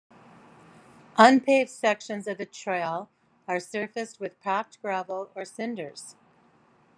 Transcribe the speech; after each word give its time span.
Unpaved 1.19 1.69
sections 1.69 2.25
of 2.25 2.39
the 2.39 2.45
trail 2.47 3.11
are 3.47 3.59
surfaced 3.59 4.19
with 4.19 4.39
packed 4.39 4.81
gravel 4.81 5.29
or 5.35 5.45
cinders. 5.45 6.15